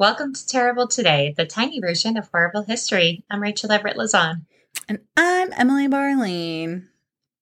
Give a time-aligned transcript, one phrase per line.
[0.00, 3.22] Welcome to Terrible Today, the tiny version of horrible history.
[3.30, 4.46] I'm Rachel Everett Lazan.
[4.88, 6.86] And I'm Emily Barleen.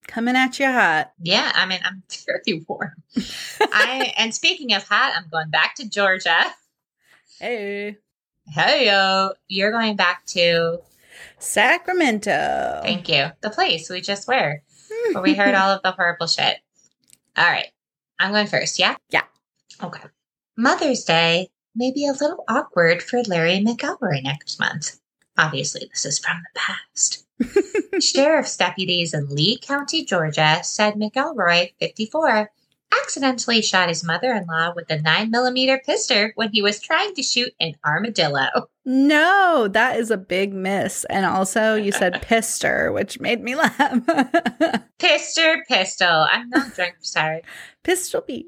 [0.09, 1.13] Coming at you hot.
[1.21, 3.01] Yeah, I mean, I'm very warm.
[3.61, 6.43] I and speaking of hot, I'm going back to Georgia.
[7.39, 7.95] Hey.
[8.45, 10.79] Hey yo, you're going back to
[11.37, 12.81] Sacramento.
[12.83, 15.13] thank you, the place we just were, hmm.
[15.13, 16.57] where we heard all of the horrible shit.
[17.37, 17.71] All right,
[18.19, 18.79] I'm going first.
[18.79, 18.97] Yeah.
[19.11, 19.23] Yeah.
[19.81, 20.03] Okay.
[20.57, 24.99] Mother's Day may be a little awkward for Larry McElroy next month.
[25.37, 27.25] Obviously, this is from the past.
[28.01, 32.51] Sheriff's deputies in Lee County, Georgia, said McElroy, 54,
[32.91, 37.75] accidentally shot his mother-in-law with a 9mm pistol when he was trying to shoot an
[37.85, 38.49] armadillo.
[38.83, 41.05] No, that is a big miss.
[41.09, 44.01] And also, you said pister, which made me laugh.
[44.99, 46.27] Pistol, pistol.
[46.29, 47.43] I'm not drunk, sorry.
[47.83, 48.47] Pistol beat.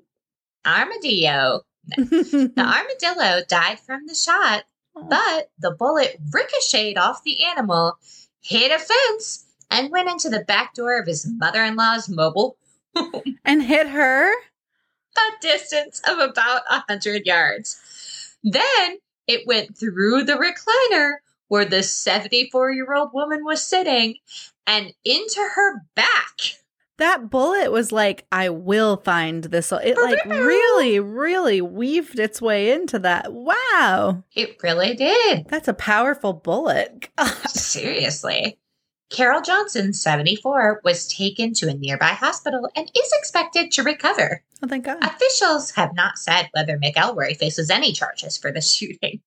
[0.66, 1.62] Armadillo.
[1.88, 4.66] The armadillo died from the shot,
[4.96, 5.04] oh.
[5.10, 7.98] but the bullet ricocheted off the animal,
[8.42, 12.58] hit a fence, and went into the back door of his mother-in-law's mobile
[13.46, 14.34] and hit her.
[14.34, 17.80] a distance of about a hundred yards.
[18.44, 21.16] Then it went through the recliner
[21.48, 24.16] where the 74 year old woman was sitting
[24.68, 26.61] and into her back.
[27.02, 29.72] That bullet was like, I will find this.
[29.72, 33.34] It like really, really weaved its way into that.
[33.34, 34.24] Wow.
[34.36, 35.48] It really did.
[35.48, 37.10] That's a powerful bullet.
[37.18, 37.28] God.
[37.50, 38.60] Seriously.
[39.10, 44.44] Carol Johnson, 74, was taken to a nearby hospital and is expected to recover.
[44.64, 45.04] Oh, thank God.
[45.04, 49.22] Officials have not said whether McElroy faces any charges for the shooting.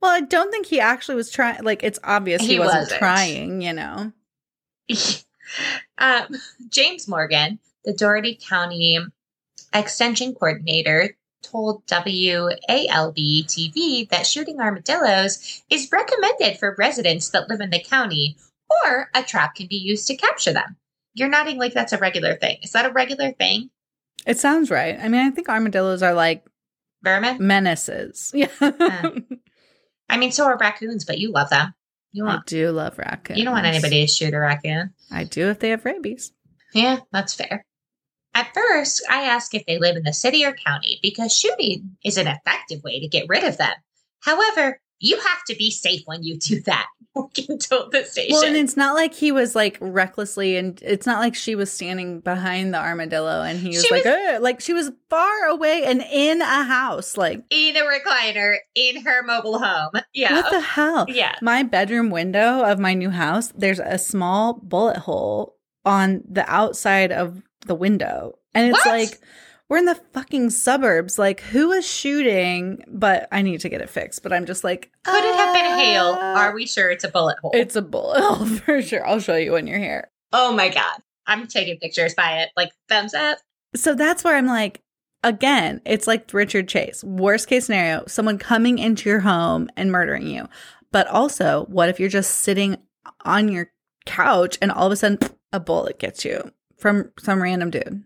[0.00, 1.62] Well, I don't think he actually was trying.
[1.62, 2.98] Like, it's obvious he, He wasn't, wasn't.
[3.00, 4.12] trying, you know?
[5.98, 6.28] um,
[6.68, 8.98] James Morgan, the Dougherty County
[9.72, 17.70] Extension Coordinator, told WALB TV that shooting armadillos is recommended for residents that live in
[17.70, 18.36] the county,
[18.84, 20.76] or a trap can be used to capture them.
[21.14, 22.58] You're nodding like that's a regular thing.
[22.62, 23.70] Is that a regular thing?
[24.26, 24.98] It sounds right.
[24.98, 26.44] I mean, I think armadillos are like
[27.02, 27.38] Vermin?
[27.40, 28.32] menaces.
[28.34, 28.48] Yeah.
[30.08, 31.74] I mean, so are raccoons, but you love them.
[32.12, 33.38] You I do love raccoons.
[33.38, 34.92] you don't want anybody to shoot a raccoon.
[35.10, 36.32] I do if they have rabies.
[36.74, 37.64] Yeah, that's fair.
[38.34, 42.16] At first, I ask if they live in the city or county because shooting is
[42.16, 43.74] an effective way to get rid of them.
[44.20, 46.86] However, you have to be safe when you do that.
[47.14, 48.32] Morgan told the station.
[48.32, 51.70] Well, and it's not like he was like recklessly, and it's not like she was
[51.70, 55.82] standing behind the armadillo and he was She like, was- like she was far away
[55.84, 57.18] and in a house.
[57.18, 59.90] Like, in a recliner in her mobile home.
[60.14, 60.32] Yeah.
[60.32, 61.04] what the hell?
[61.08, 61.34] yeah.
[61.42, 67.12] My bedroom window of my new house, there's a small bullet hole on the outside
[67.12, 68.38] of the window.
[68.54, 68.92] And it's What?
[68.98, 69.20] like,
[69.72, 71.18] we're in the fucking suburbs.
[71.18, 72.84] Like, who is shooting?
[72.88, 74.22] But I need to get it fixed.
[74.22, 76.04] But I'm just like, Could it have been hail?
[76.12, 77.52] uh, Are we sure it's a bullet hole?
[77.54, 79.06] It's a bullet hole for sure.
[79.06, 80.10] I'll show you when you're here.
[80.34, 80.98] oh my God.
[81.26, 82.50] I'm taking pictures by it.
[82.54, 83.38] Like, thumbs up.
[83.74, 84.82] So that's where I'm like,
[85.24, 87.02] again, it's like Richard Chase.
[87.02, 90.48] Worst case scenario, someone coming into your home and murdering you.
[90.90, 92.76] But also, what if you're just sitting
[93.24, 93.70] on your
[94.04, 95.18] couch and all of a sudden
[95.52, 98.04] a bullet gets you from some random dude?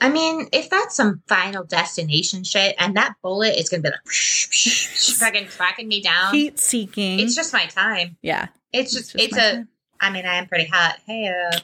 [0.00, 3.92] I mean, if that's some final destination shit and that bullet is going to be
[3.92, 7.20] like, fucking tracking me down, Heat seeking.
[7.20, 8.16] it's just my time.
[8.22, 8.48] yeah.
[8.72, 9.68] It's just, it's, my a, time.
[10.00, 10.98] I mean, I am pretty hot.
[11.06, 11.58] Hey, uh,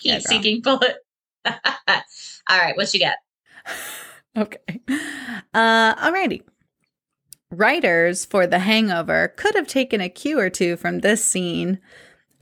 [0.00, 0.96] Yeah, heat seeking bullet.
[1.44, 1.52] All
[2.48, 3.16] right, what you got?
[4.34, 4.80] Okay.
[5.52, 6.40] Uh, alrighty.
[7.50, 11.78] Writers for The Hangover could have taken a cue or two from this scene.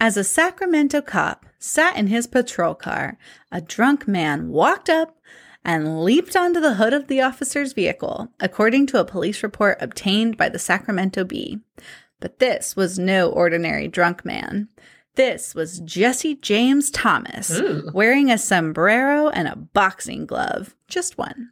[0.01, 3.17] As a Sacramento cop sat in his patrol car,
[3.53, 5.17] a drunk man walked up
[5.65, 10.37] and leaped onto the hood of the officer's vehicle, according to a police report obtained
[10.37, 11.61] by the Sacramento Bee.
[12.19, 14.69] But this was no ordinary drunk man.
[15.17, 17.91] This was Jesse James Thomas, Ooh.
[17.93, 20.75] wearing a sombrero and a boxing glove.
[20.89, 21.51] Just one.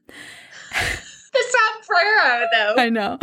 [1.31, 1.45] The
[1.85, 2.75] sombrero, though.
[2.79, 3.19] I know.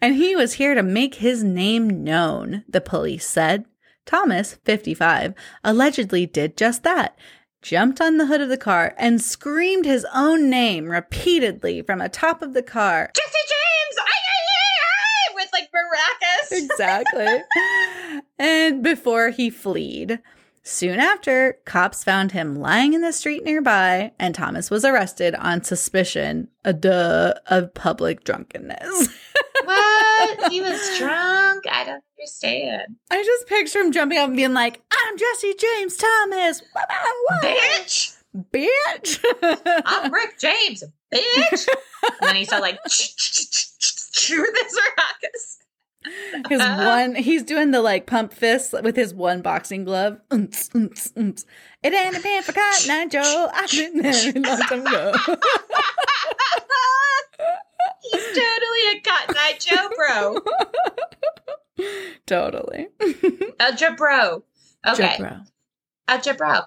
[0.00, 3.64] And he was here to make his name known, the police said.
[4.06, 7.18] Thomas, 55, allegedly did just that.
[7.60, 12.40] Jumped on the hood of the car and screamed his own name repeatedly from atop
[12.40, 13.10] of the car.
[13.14, 13.96] Jesse James!
[14.00, 15.34] Aye, aye, aye!
[15.34, 16.62] With like maracas.
[16.64, 18.22] Exactly.
[18.38, 20.22] and before he fled.
[20.62, 25.62] Soon after, cops found him lying in the street nearby, and Thomas was arrested on
[25.62, 29.08] suspicion, uh, duh, of public drunkenness.
[29.64, 29.95] what?
[30.50, 31.64] He was drunk?
[31.70, 32.96] I don't understand.
[33.10, 36.62] I just picture him jumping up and being like, I'm Jesse James Thomas.
[37.42, 38.16] Bitch!
[38.52, 39.24] Bitch.
[39.84, 41.68] I'm Rick James, bitch!
[42.02, 45.56] and then he started like "Chew this maracas.
[46.48, 46.84] his uh-huh.
[46.84, 50.20] one, he's doing the like pump fist with his one boxing glove.
[50.30, 51.44] Oomps, oomps, oomps.
[51.82, 53.48] It ain't a pan for Cotton Joe.
[53.52, 55.12] I've been there a long time ago.
[58.02, 61.86] He's totally a Cotton Eye Joe bro.
[62.26, 62.88] totally.
[63.60, 64.42] A jabro.
[64.86, 65.16] Okay.
[65.18, 65.46] Jabro.
[66.08, 66.66] A jabro.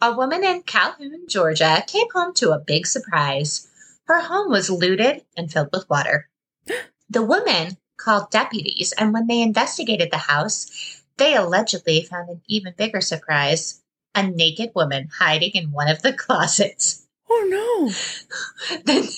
[0.00, 3.68] A woman in Calhoun, Georgia came home to a big surprise.
[4.06, 6.28] Her home was looted and filled with water.
[7.08, 12.74] The woman called deputies, and when they investigated the house, they allegedly found an even
[12.76, 13.82] bigger surprise
[14.14, 17.06] a naked woman hiding in one of the closets.
[17.30, 17.46] Oh
[18.68, 18.78] no.
[18.84, 19.08] Then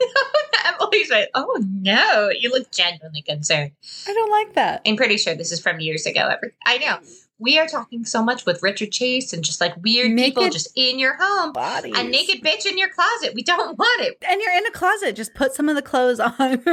[0.64, 3.72] Emily's like, oh no, you look genuinely concerned.
[4.06, 4.82] I don't like that.
[4.86, 6.34] I'm pretty sure this is from years ago.
[6.66, 6.98] I know.
[7.40, 10.98] We are talking so much with Richard Chase and just like weird people just in
[10.98, 11.52] your home.
[11.52, 11.96] Bodies.
[11.96, 13.32] A naked bitch in your closet.
[13.32, 14.18] We don't want it.
[14.28, 15.14] And you're in a closet.
[15.14, 16.34] Just put some of the clothes on.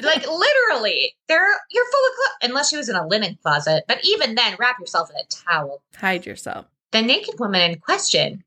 [0.00, 2.36] Like literally, there you're full of clothes.
[2.42, 5.82] Unless she was in a linen closet, but even then, wrap yourself in a towel.
[5.96, 6.66] Hide yourself.
[6.92, 8.44] The naked woman in question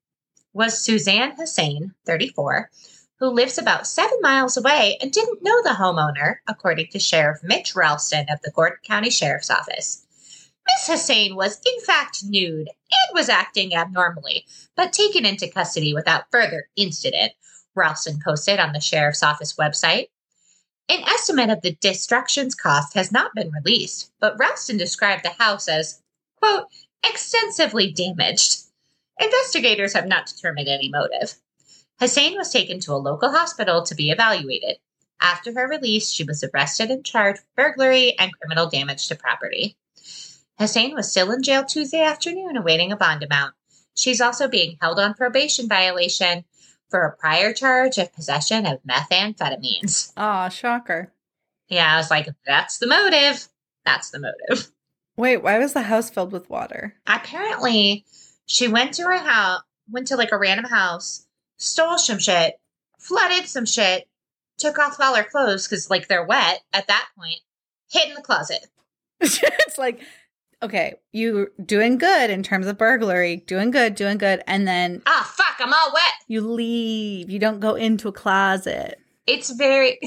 [0.54, 2.70] was Suzanne Hussein, 34,
[3.20, 7.76] who lives about seven miles away and didn't know the homeowner, according to Sheriff Mitch
[7.76, 10.06] Ralston of the Gordon County Sheriff's Office.
[10.68, 14.46] Miss Hussein was in fact nude and was acting abnormally,
[14.76, 17.34] but taken into custody without further incident,
[17.76, 20.08] Ralston posted on the Sheriff's Office website.
[20.90, 25.68] An estimate of the destruction's cost has not been released, but Ralston described the house
[25.68, 26.02] as,
[26.42, 26.68] quote,
[27.04, 28.58] extensively damaged.
[29.20, 31.36] Investigators have not determined any motive.
[32.00, 34.78] Hussein was taken to a local hospital to be evaluated.
[35.22, 39.78] After her release, she was arrested and charged with burglary and criminal damage to property.
[40.60, 43.56] Hussein was still in jail Tuesday afternoon awaiting a bond amount.
[43.94, 46.44] She's also being held on probation violation
[46.90, 50.12] for a prior charge of possession of methamphetamines.
[50.18, 51.12] Aw, shocker.
[51.70, 53.48] Yeah, I was like, that's the motive.
[53.86, 54.72] That's the motive.
[55.18, 56.96] Wait, why was the house filled with water?
[57.08, 58.06] apparently
[58.46, 61.25] she went to her house went to like a random house
[61.58, 62.56] stole some shit
[63.00, 64.08] flooded some shit
[64.58, 67.40] took off all her clothes because like they're wet at that point
[67.92, 68.68] hid in the closet
[69.22, 70.02] it's like,
[70.62, 75.34] okay, you doing good in terms of burglary, doing good, doing good, and then ah
[75.36, 77.30] fuck i'm all wet you leave.
[77.30, 79.00] You don't go into a closet.
[79.26, 80.00] it's very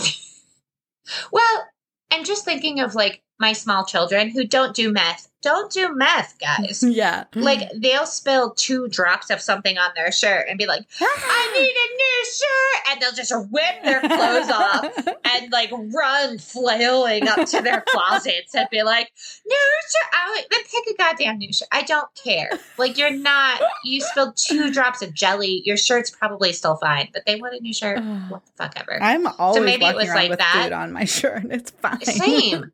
[1.32, 1.66] well
[2.12, 6.36] i'm just thinking of like my small children who don't do meth don't do meth
[6.40, 7.24] guys Yeah.
[7.34, 11.04] like they'll spill two drops of something on their shirt and be like ah.
[11.06, 12.90] I need a new shirt.
[12.90, 15.06] And they'll just whip their clothes off
[15.36, 19.12] and like run flailing up to their closets and be like,
[19.46, 20.10] new shirt.
[20.12, 21.68] I like, then pick a goddamn new shirt.
[21.70, 22.50] I don't care.
[22.78, 25.62] Like you're not, you spilled two drops of jelly.
[25.64, 27.98] Your shirt's probably still fine, but they want a new shirt.
[28.30, 28.98] What the fuck ever.
[29.02, 30.62] I'm always maybe it was like with that.
[30.64, 31.44] food on my shirt.
[31.50, 32.00] It's fine.
[32.04, 32.72] Same.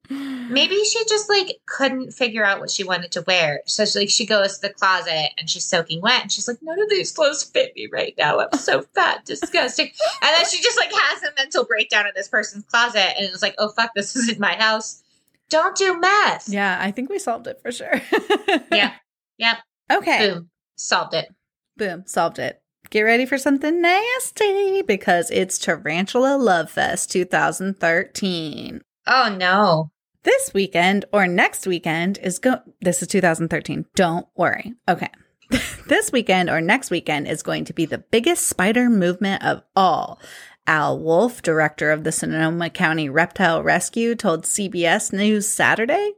[0.49, 3.63] Maybe she just like couldn't figure out what she wanted to wear.
[3.67, 6.59] So she, like she goes to the closet and she's soaking wet and she's like,
[6.63, 8.41] none of these clothes fit me right now.
[8.41, 9.87] I'm so fat, disgusting.
[10.23, 13.43] And then she just like has a mental breakdown in this person's closet and it's
[13.43, 15.03] like, oh fuck, this isn't my house.
[15.51, 16.49] Don't do meth.
[16.49, 18.01] yeah, I think we solved it for sure.
[18.73, 18.93] Yeah.
[19.39, 19.57] Yep.
[19.93, 20.31] Okay.
[20.31, 20.51] Boom.
[20.77, 21.29] Solved it.
[21.77, 22.05] Boom.
[22.07, 22.61] Solved it.
[22.91, 28.81] Get ready for something nasty because it's Tarantula Love Fest 2013.
[29.07, 29.91] Oh no.
[30.25, 33.85] This weekend or next weekend is go this is 2013.
[33.95, 34.75] Don't worry.
[34.89, 35.11] Okay.
[35.89, 40.19] this weekend or next weekend is going to be the biggest spider movement of all.
[40.67, 46.13] Al Wolf, director of the Sonoma County Reptile Rescue, told CBS News Saturday,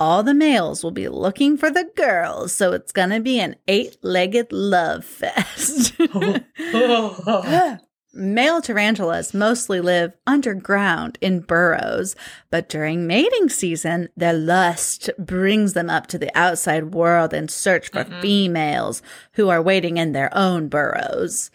[0.00, 3.54] all the males will be looking for the girls, so it's going to be an
[3.68, 5.94] eight-legged love fest.
[6.70, 7.78] Oh.
[8.18, 12.16] Male tarantulas mostly live underground in burrows,
[12.50, 17.90] but during mating season, their lust brings them up to the outside world in search
[17.90, 18.20] for Mhm.
[18.20, 19.02] females
[19.34, 21.50] who are waiting in their own burrows.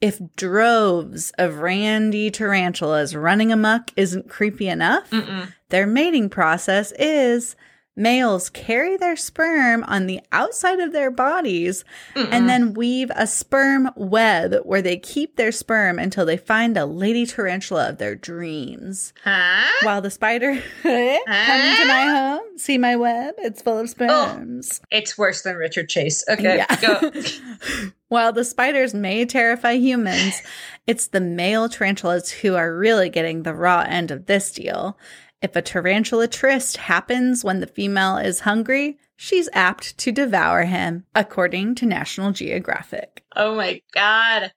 [0.00, 5.52] If droves of randy tarantulas running amok isn't creepy enough, Mm-mm.
[5.68, 7.54] their mating process is
[7.96, 12.28] males carry their sperm on the outside of their bodies Mm-mm.
[12.30, 16.86] and then weave a sperm web where they keep their sperm until they find a
[16.86, 19.12] lady tarantula of their dreams.
[19.24, 19.66] huh?
[19.82, 24.80] While the spider come to my home, see my web, it's full of oh, sperms.
[24.90, 26.24] It's worse than Richard Chase.
[26.28, 27.12] Okay, go.
[28.08, 30.42] While the spiders may terrify humans,
[30.86, 34.98] it's the male tarantulas who are really getting the raw end of this deal.
[35.42, 41.04] If a tarantula tryst happens when the female is hungry, she's apt to devour him,
[41.14, 43.24] according to National Geographic.
[43.34, 44.52] Oh my god.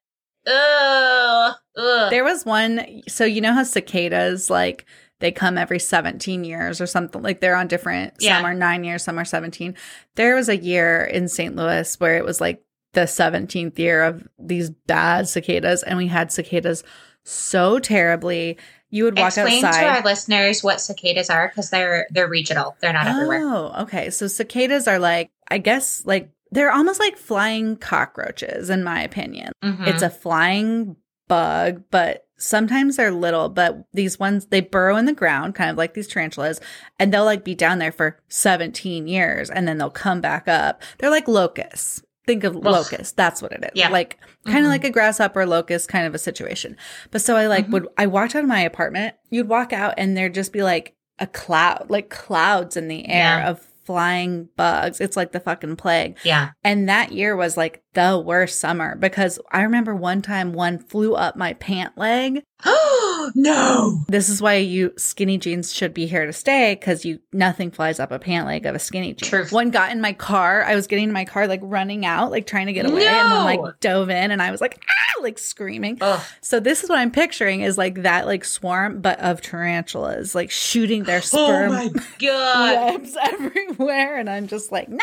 [0.46, 1.54] Ugh.
[1.78, 2.10] Ugh.
[2.12, 4.86] There was one, so you know how cicadas like
[5.22, 7.22] they come every 17 years or something.
[7.22, 8.38] Like they're on different, Yeah.
[8.38, 9.76] some are nine years, some are 17.
[10.16, 11.56] There was a year in St.
[11.56, 12.62] Louis where it was like
[12.92, 16.84] the 17th year of these bad cicadas, and we had cicadas
[17.24, 18.58] so terribly.
[18.90, 19.70] You would walk Explain outside.
[19.70, 22.76] Explain to our listeners what cicadas are because they're they're regional.
[22.80, 23.42] They're not everywhere.
[23.42, 24.10] Oh, okay.
[24.12, 29.52] So cicadas are like, I guess, like they're almost like flying cockroaches, in my opinion.
[29.64, 29.88] Mhm.
[29.88, 30.96] It's a flying
[31.28, 33.50] bug, but sometimes they're little.
[33.50, 36.62] But these ones, they burrow in the ground, kind of like these tarantulas,
[37.00, 40.84] and they'll like be down there for 17 years and then they'll come back up.
[41.00, 42.04] They're like locusts.
[42.26, 43.18] Think of locust.
[43.18, 43.72] That's what it is.
[43.76, 43.90] Yeah.
[43.90, 44.70] Like kind of Mhm.
[44.70, 46.78] like a grasshopper locust kind of a situation.
[47.12, 47.72] But so I like Mhm.
[47.72, 50.94] would I walked out of my apartment, you'd walk out and there'd just be like
[51.20, 53.50] a cloud, like clouds in the air Yeah.
[53.50, 55.02] of flying bugs.
[55.02, 56.18] It's like the fucking plague.
[56.24, 56.52] yeah.
[56.64, 61.16] And that year was like the worst summer because I remember one time one flew
[61.16, 62.42] up my pant leg.
[63.36, 64.04] no.
[64.08, 68.00] This is why you skinny jeans should be here to stay because you nothing flies
[68.00, 69.46] up a pant leg of a skinny jean.
[69.48, 70.64] One got in my car.
[70.64, 73.30] I was getting in my car, like running out, like trying to get away, and
[73.30, 73.36] No.
[73.36, 75.98] then like dove in, and I was like ah, like screaming.
[76.02, 76.22] Ugh.
[76.42, 80.52] So this is what I'm picturing is like that like swarm, but of tarantulas, like
[80.52, 81.90] shooting their Oh sperm my
[82.20, 82.94] god.
[82.94, 85.00] webs everywhere, and I'm just like, no.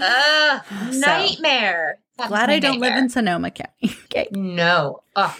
[0.00, 0.62] Ugh.
[0.92, 1.98] So, nightmare.
[2.16, 3.96] That's Glad I don't live in Sonoma County.
[4.04, 4.28] okay.
[4.30, 5.02] No.
[5.16, 5.36] Oh.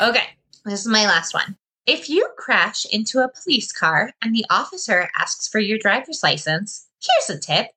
[0.00, 0.24] Okay.
[0.64, 1.56] This is my last one.
[1.86, 6.86] If you crash into a police car and the officer asks for your driver's license,
[7.02, 7.68] here's a tip.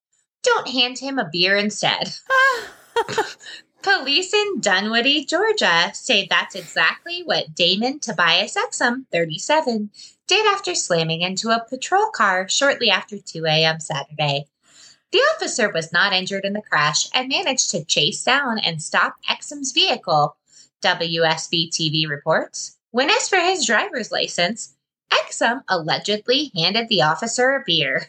[0.43, 2.13] Don't hand him a beer instead.
[3.81, 9.89] Police in Dunwoody, Georgia say that's exactly what Damon Tobias Exum, 37,
[10.27, 13.79] did after slamming into a patrol car shortly after 2 a.m.
[13.79, 14.45] Saturday.
[15.11, 19.15] The officer was not injured in the crash and managed to chase down and stop
[19.29, 20.37] Exum's vehicle,
[20.83, 22.77] WSB TV reports.
[22.91, 24.75] When asked for his driver's license,
[25.11, 28.07] Exum allegedly handed the officer a beer.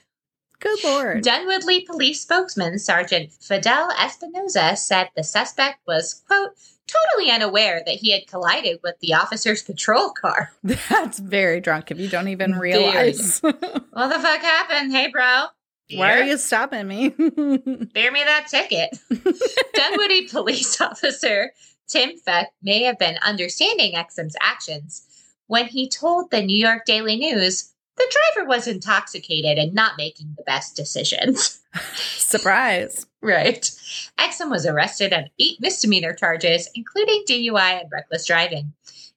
[0.61, 1.23] Good lord.
[1.23, 6.53] Dunwoody police spokesman Sergeant Fidel Espinoza said the suspect was, quote,
[6.87, 10.53] totally unaware that he had collided with the officer's patrol car.
[10.63, 13.41] That's very drunk if you don't even realize.
[13.95, 14.93] What the fuck happened?
[14.93, 15.45] Hey, bro.
[15.95, 17.11] Why are you stopping me?
[17.11, 18.99] Bear me that ticket.
[19.75, 21.53] Dunwoody police officer
[21.89, 25.07] Tim Feck may have been understanding Exum's actions
[25.47, 30.35] when he told the New York Daily News the driver was intoxicated and not making
[30.37, 31.61] the best decisions.
[31.95, 33.07] Surprise.
[33.23, 33.71] Right.
[34.19, 38.73] Exum was arrested on eight misdemeanor charges, including DUI and reckless driving.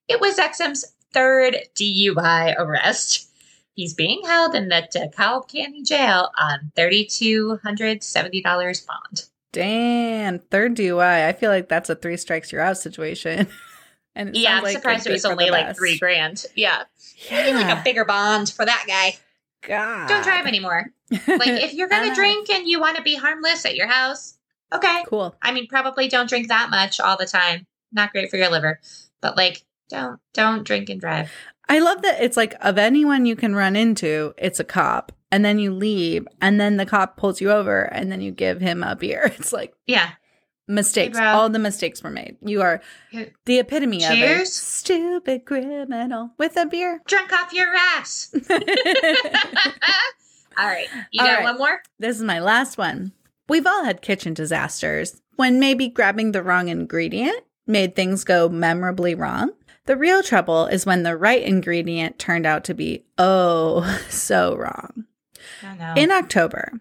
[0.08, 3.32] It was Exum's third DUI arrest.
[3.74, 9.26] He's being held in the DeKalb County Jail on $3,270 bond.
[9.58, 10.38] Damn.
[10.38, 11.26] Third DUI.
[11.26, 13.48] I feel like that's a three strikes you're out situation.
[14.16, 16.46] and Yeah, I'm like surprised it was only like three grand.
[16.56, 16.84] Yeah.
[17.28, 17.44] Yeah.
[17.44, 19.18] Maybe like a bigger bond for that guy.
[19.68, 20.08] God.
[20.08, 20.86] Don't drive anymore.
[21.10, 24.38] Like if you're gonna drink and you want to be harmless at your house,
[24.72, 25.04] okay.
[25.08, 25.36] Cool.
[25.42, 27.66] I mean, probably don't drink that much all the time.
[27.92, 28.80] Not great for your liver.
[29.22, 31.32] But like, don't don't drink and drive.
[31.68, 35.12] I love that it's like of anyone you can run into, it's a cop.
[35.32, 38.62] And then you leave, and then the cop pulls you over, and then you give
[38.62, 39.32] him a beer.
[39.38, 40.12] It's like Yeah.
[40.70, 41.18] mistakes.
[41.18, 41.26] Hey.
[41.26, 42.38] All the mistakes were made.
[42.42, 42.82] You are
[43.46, 47.02] the epitome of a stupid criminal with a beer.
[47.08, 48.34] Drunk off your ass.
[50.58, 50.88] all right.
[51.12, 51.44] You All got right.
[51.44, 51.82] one more?
[52.00, 53.12] This is my last one.
[53.50, 59.14] We've all had kitchen disasters when maybe grabbing the wrong ingredient made things go memorably
[59.16, 59.52] wrong.
[59.86, 65.06] The real trouble is when the right ingredient turned out to be, oh, so wrong.
[65.96, 66.72] In October,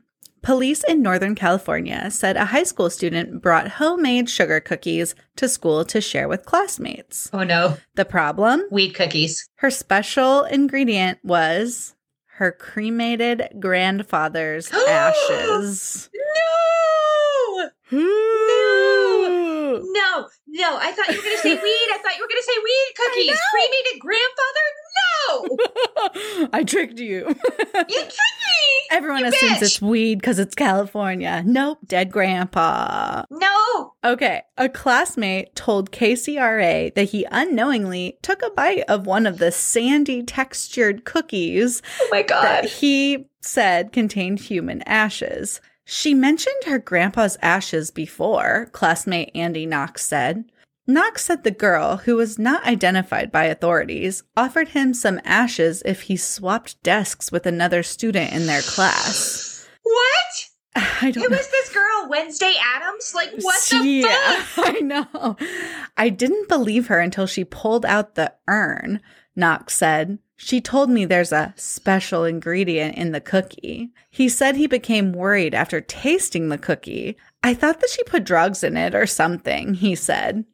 [0.42, 5.84] police in Northern California said a high school student brought homemade sugar cookies to school
[5.86, 7.28] to share with classmates.
[7.32, 7.76] oh no.
[7.94, 8.62] The problem?
[8.70, 9.48] Weed cookies.
[9.56, 11.94] Her special ingredient was
[12.38, 16.08] her cremated grandfather's ashes.
[16.14, 17.70] No.
[17.90, 19.82] No.
[19.92, 20.28] No.
[20.48, 20.78] No.
[20.80, 21.88] I thought you were gonna say weed.
[21.92, 23.40] I thought you were gonna say weed cookies.
[23.52, 24.66] Cremated grandfather?
[26.38, 26.48] No.
[26.58, 27.26] I tricked you.
[27.28, 28.16] You tricked.
[28.90, 29.62] Everyone You assumes bitch.
[29.62, 31.42] it's weed because it's California.
[31.46, 33.24] Nope, dead grandpa.
[33.30, 33.94] No.
[34.04, 39.50] Okay, a classmate told KCRA that he unknowingly took a bite of one of the
[39.52, 42.64] sandy textured cookies Oh my that god.
[42.66, 45.60] he said contained human ashes.
[45.84, 50.44] She mentioned her grandpa's ashes before, classmate Andy Knox said.
[50.86, 56.02] Knox said the girl, who was not identified by authorities, offered him some ashes if
[56.02, 59.66] he swapped desks with another student in their class.
[59.82, 60.48] What?
[61.02, 61.36] I don't Who know.
[61.36, 62.06] is this girl?
[62.08, 63.14] Wednesday Addams?
[63.14, 64.68] Like what the yeah, fuck?
[64.68, 65.36] I know.
[65.96, 69.00] I didn't believe her until she pulled out the urn,
[69.34, 70.18] Knox said.
[70.36, 73.90] She told me there's a special ingredient in the cookie.
[74.10, 77.16] He said he became worried after tasting the cookie.
[77.42, 80.44] I thought that she put drugs in it or something, he said.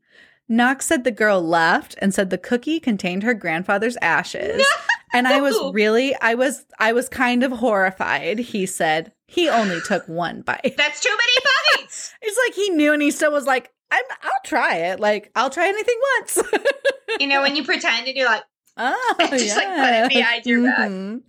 [0.49, 4.64] Knox said the girl left and said the cookie contained her grandfather's ashes.
[5.14, 8.38] And I was really I was I was kind of horrified.
[8.38, 10.75] He said he only took one bite.
[10.76, 11.46] That's too many
[11.76, 12.14] bites.
[12.22, 15.00] It's like he knew and he still was like, I'm, I'll try it.
[15.00, 16.42] Like, I'll try anything once.
[17.20, 18.44] you know, when you pretend and you're like,
[18.78, 19.54] oh, just yeah.
[19.56, 20.88] like put it behind your back.
[20.88, 21.22] Mhm.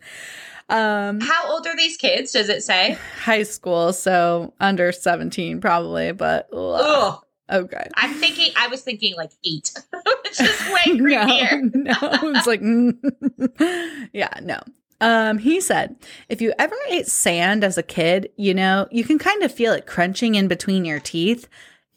[0.69, 2.31] Um, How old are these kids?
[2.31, 2.97] Does it say?
[3.21, 6.81] high school, so under 17 probably, but ugh.
[6.81, 7.25] Ugh.
[7.53, 7.87] Okay.
[7.95, 9.73] I'm thinking, I was thinking like eight,
[10.23, 11.95] which is way no, no.
[12.35, 14.09] It's like, mm.
[14.13, 14.59] yeah, no.
[15.01, 15.97] Um, he said,
[16.29, 19.73] if you ever ate sand as a kid, you know, you can kind of feel
[19.73, 21.45] it crunching in between your teeth.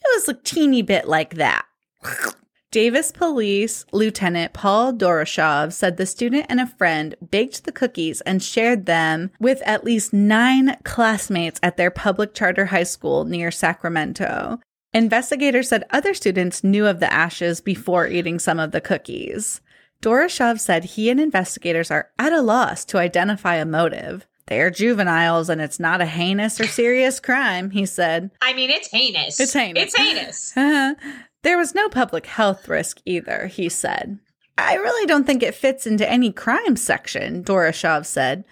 [0.00, 1.66] It was a teeny bit like that.
[2.72, 8.42] Davis Police Lieutenant Paul Doroshov said the student and a friend baked the cookies and
[8.42, 14.58] shared them with at least nine classmates at their public charter high school near Sacramento.
[14.96, 19.60] Investigators said other students knew of the ashes before eating some of the cookies.
[20.00, 24.26] Doroshov said he and investigators are at a loss to identify a motive.
[24.46, 28.30] They're juveniles and it's not a heinous or serious crime, he said.
[28.40, 29.38] I mean, it's heinous.
[29.38, 29.82] It's heinous.
[29.82, 30.52] It's heinous.
[30.56, 30.94] Uh-huh.
[31.42, 34.18] there was no public health risk either, he said.
[34.56, 38.44] I really don't think it fits into any crime section, Doroshov said.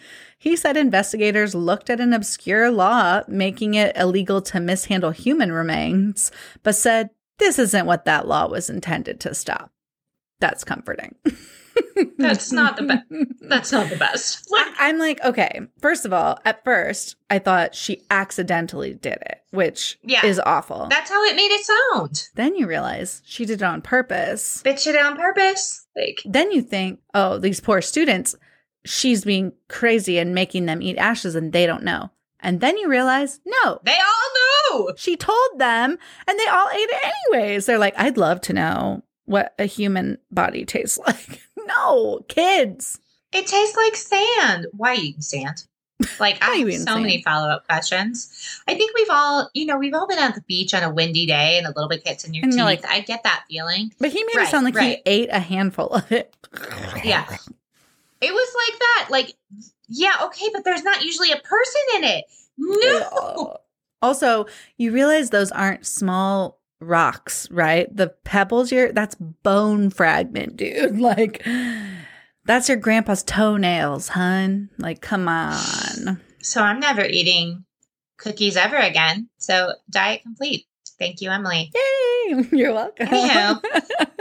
[0.44, 6.30] He said investigators looked at an obscure law making it illegal to mishandle human remains,
[6.62, 7.08] but said
[7.38, 9.70] this isn't what that law was intended to stop.
[10.40, 11.14] That's comforting.
[12.18, 13.04] That's not the best.
[13.40, 14.50] That's not the best.
[14.50, 19.14] Like, I- I'm like, okay, first of all, at first, I thought she accidentally did
[19.22, 20.26] it, which Yeah.
[20.26, 20.88] is awful.
[20.90, 22.28] that's how it made it sound.
[22.34, 24.62] then you realize she did it on purpose.
[24.62, 25.86] Bitch it on purpose.
[25.96, 28.36] Like, Then you think, oh, these poor students,
[28.84, 32.10] she's being crazy and making them eat ashes and they don't know.
[32.40, 34.92] And then you realize, no, they all knew.
[34.96, 35.96] she told them
[36.28, 37.64] and they all ate it anyways.
[37.66, 41.40] They're like, I'd love to know what a human body tastes like.
[41.66, 43.00] no, kids.
[43.32, 44.66] It tastes like sand.
[44.72, 45.64] Why eating sand?
[46.20, 48.60] Like I have so many follow up questions.
[48.68, 51.24] I think we've all, you know, we've all been at the beach on a windy
[51.24, 52.60] day and a little bit gets in your And teeth.
[52.62, 53.92] like- I get that feeling.
[53.98, 54.98] But he made it sound like right.
[55.04, 56.36] he ate a handful of it.
[57.02, 57.24] Yeah.
[58.24, 59.06] It was like that.
[59.10, 59.34] Like,
[59.88, 62.24] yeah, okay, but there's not usually a person in it.
[62.58, 63.58] No.
[64.02, 67.94] Also, you realize those aren't small rocks, right?
[67.94, 70.98] The pebbles you're that's bone fragment, dude.
[71.04, 71.46] Like
[72.44, 74.70] that's your grandpa's toenails, hun.
[74.78, 76.20] Like, come on.
[76.42, 77.64] So I'm never eating
[78.18, 79.28] cookies ever again.
[79.38, 80.66] So diet complete.
[80.98, 81.72] Thank you, Emily.
[81.74, 82.44] Yay!
[82.52, 83.08] You're welcome.
[83.08, 83.60] Anyhow.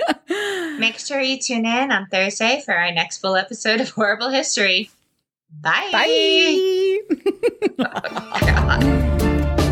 [0.80, 4.90] Make sure you tune in on Thursday for our next full episode of Horrible History.
[5.62, 5.90] Bye.
[5.92, 7.00] Bye.
[7.80, 9.60] Oh.